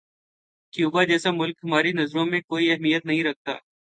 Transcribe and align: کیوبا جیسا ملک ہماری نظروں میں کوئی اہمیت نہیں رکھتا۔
کیوبا 0.73 1.03
جیسا 1.03 1.31
ملک 1.31 1.57
ہماری 1.63 1.91
نظروں 1.91 2.25
میں 2.25 2.41
کوئی 2.47 2.71
اہمیت 2.71 3.05
نہیں 3.05 3.23
رکھتا۔ 3.23 3.53